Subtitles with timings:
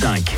[0.00, 0.36] 5.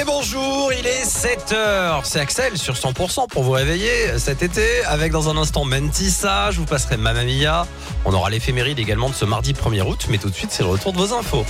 [0.00, 2.00] Et bonjour, il est 7h.
[2.04, 4.82] C'est Axel sur 100% pour vous réveiller cet été.
[4.86, 7.66] Avec dans un instant Mentissa, je vous passerai Mamma Mia.
[8.04, 10.06] On aura l'éphéméride également de ce mardi 1er août.
[10.08, 11.44] Mais tout de suite, c'est le retour de vos infos.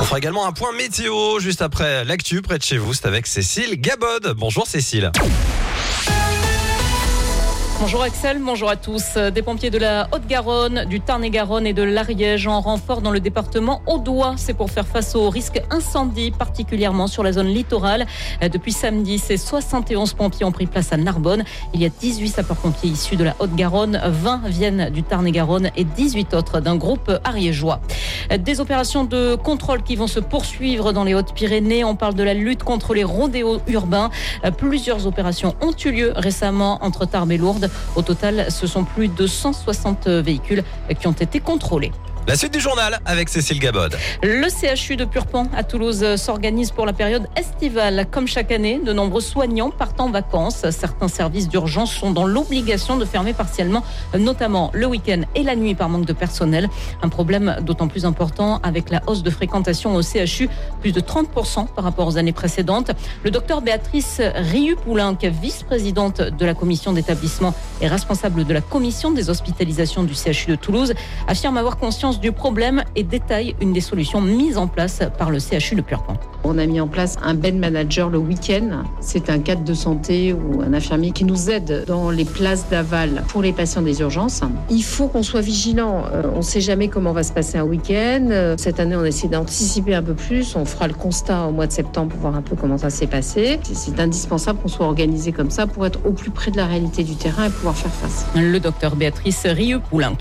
[0.00, 2.92] On fera également un point météo juste après l'actu près de chez vous.
[2.92, 4.34] C'est avec Cécile Gabod.
[4.36, 5.10] Bonjour Cécile.
[7.84, 9.18] Bonjour Axel, bonjour à tous.
[9.18, 13.82] Des pompiers de la Haute-Garonne, du Tarn-et-Garonne et de l'Ariège en renfort dans le département
[13.86, 14.36] Audois.
[14.38, 18.06] C'est pour faire face au risque incendie, particulièrement sur la zone littorale.
[18.40, 21.44] Depuis samedi, ces 71 pompiers ont pris place à Narbonne.
[21.74, 26.32] Il y a 18 sapeurs-pompiers issus de la Haute-Garonne, 20 viennent du Tarn-et-Garonne et 18
[26.32, 27.80] autres d'un groupe ariégeois.
[28.34, 31.84] Des opérations de contrôle qui vont se poursuivre dans les Hautes-Pyrénées.
[31.84, 34.08] On parle de la lutte contre les rodéos urbains.
[34.56, 37.68] Plusieurs opérations ont eu lieu récemment entre Tarbes et Lourdes.
[37.96, 40.64] Au total, ce sont plus de 160 véhicules
[40.98, 41.92] qui ont été contrôlés.
[42.26, 43.98] La suite du journal avec Cécile Gabod.
[44.22, 48.06] Le CHU de Purpan à Toulouse s'organise pour la période estivale.
[48.10, 50.64] Comme chaque année, de nombreux soignants partent en vacances.
[50.70, 53.84] Certains services d'urgence sont dans l'obligation de fermer partiellement,
[54.18, 56.70] notamment le week-end et la nuit par manque de personnel.
[57.02, 60.48] Un problème d'autant plus important avec la hausse de fréquentation au CHU,
[60.80, 62.92] plus de 30% par rapport aux années précédentes.
[63.22, 69.28] Le docteur Béatrice Riu-Poulenc, vice-présidente de la commission d'établissement et responsable de la commission des
[69.28, 70.94] hospitalisations du CHU de Toulouse,
[71.28, 75.38] affirme avoir conscience du problème et détaille une des solutions mises en place par le
[75.38, 76.16] CHU de Purpan.
[76.46, 78.82] On a mis en place un bed manager le week-end.
[79.00, 83.22] C'est un cadre de santé ou un infirmier qui nous aide dans les places d'aval
[83.28, 84.42] pour les patients des urgences.
[84.68, 86.04] Il faut qu'on soit vigilant.
[86.12, 88.28] Euh, on ne sait jamais comment va se passer un week-end.
[88.30, 90.54] Euh, Cette année, on essaie d'anticiper un peu plus.
[90.54, 93.06] On fera le constat au mois de septembre pour voir un peu comment ça s'est
[93.06, 93.58] passé.
[93.62, 97.04] C'est indispensable qu'on soit organisé comme ça pour être au plus près de la réalité
[97.04, 98.26] du terrain et pouvoir faire face.
[98.36, 100.18] Le docteur Béatrice Rieu-Poulenc.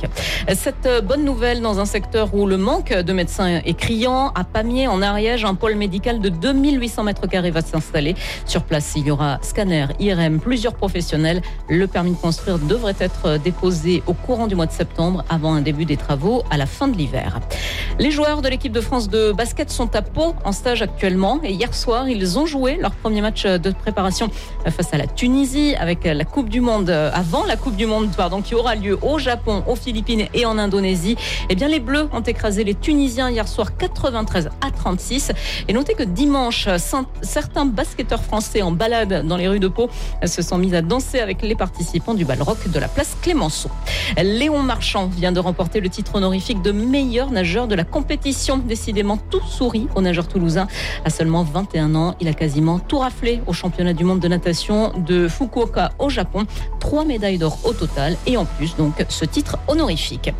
[0.55, 4.87] Cette bonne nouvelle dans un secteur où le manque de médecins est criant, à Pamiers,
[4.87, 8.15] en Ariège, un pôle médical de 2800 mètres carrés va s'installer.
[8.45, 11.41] Sur place, il y aura scanner, IRM, plusieurs professionnels.
[11.69, 15.61] Le permis de construire devrait être déposé au courant du mois de septembre avant un
[15.61, 17.39] début des travaux à la fin de l'hiver.
[17.99, 21.51] Les joueurs de l'équipe de France de basket sont à Pau en stage actuellement et
[21.51, 24.29] hier soir, ils ont joué leur premier match de préparation
[24.65, 28.41] face à la Tunisie avec la Coupe du Monde avant la Coupe du Monde pardon
[28.41, 31.15] qui aura lieu au Japon, aux Philippines et en Indonésie.
[31.49, 35.31] Eh bien les Bleus ont écrasé les Tunisiens hier soir 93 à 36
[35.67, 36.67] et notez que dimanche,
[37.21, 39.89] certains basketteurs français en balade dans les rues de Pau
[40.25, 43.69] se sont mis à danser avec les participants du bal rock de la place Clémenceau.
[44.17, 48.57] Léon Marchand vient de remporter le titre honorifique de meilleur nageur de la compétition.
[48.57, 50.67] Décidément, tout sourit au nageur toulousain.
[51.05, 54.93] À seulement 21 ans, il a quasiment tout raflé au championnat du monde de natation
[54.97, 56.45] de Fukuoka au Japon.
[56.79, 60.31] Trois médailles d'or au total et en plus donc ce titre honorifique.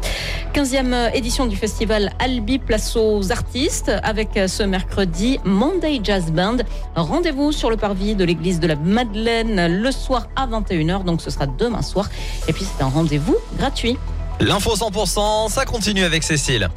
[0.54, 6.58] 15e édition du festival Albi Place aux artistes avec ce mercredi Monday Jazz Band.
[6.96, 11.30] Rendez-vous sur le parvis de l'église de la Madeleine le soir à 21h, donc ce
[11.30, 12.10] sera demain soir.
[12.48, 13.98] Et puis c'est un rendez-vous gratuit.
[14.40, 16.70] L'info 100%, ça continue avec Cécile.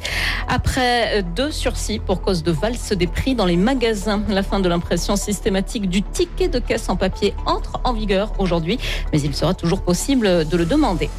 [0.47, 4.69] Après deux sursis pour cause de valse des prix dans les magasins, la fin de
[4.69, 8.77] l'impression systématique du ticket de caisse en papier entre en vigueur aujourd'hui,
[9.11, 11.09] mais il sera toujours possible de le demander.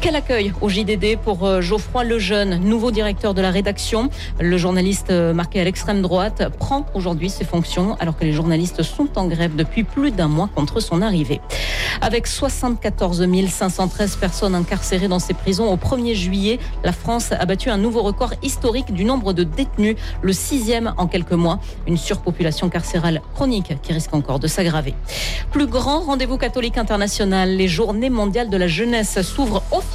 [0.00, 4.08] Quel accueil au JDD pour Geoffroy Lejeune, nouveau directeur de la rédaction.
[4.38, 9.08] Le journaliste marqué à l'extrême droite prend aujourd'hui ses fonctions alors que les journalistes sont
[9.16, 11.40] en grève depuis plus d'un mois contre son arrivée.
[12.02, 17.70] Avec 74 513 personnes incarcérées dans ces prisons au 1er juillet, la France a battu
[17.70, 21.58] un nouveau record historique du nombre de détenus, le sixième en quelques mois.
[21.86, 24.94] Une surpopulation carcérale chronique qui risque encore de s'aggraver.
[25.50, 29.85] Plus grand rendez-vous catholique international, les journées mondiales de la jeunesse s'ouvrent officiellement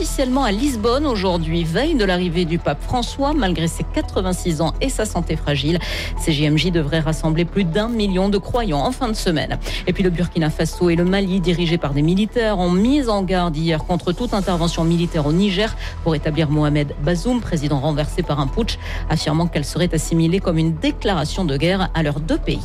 [0.43, 5.05] à Lisbonne aujourd'hui, veille de l'arrivée du pape François, malgré ses 86 ans et sa
[5.05, 5.79] santé fragile.
[6.19, 9.59] Ces JMJ devraient rassembler plus d'un million de croyants en fin de semaine.
[9.87, 13.21] Et puis le Burkina Faso et le Mali, dirigés par des militaires, ont mis en
[13.21, 18.39] garde hier contre toute intervention militaire au Niger pour établir Mohamed Bazoum, président renversé par
[18.39, 18.79] un putsch,
[19.09, 22.59] affirmant qu'elle serait assimilée comme une déclaration de guerre à leurs deux pays.